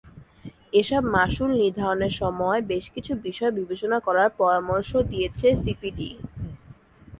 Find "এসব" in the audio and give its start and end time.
0.73-1.01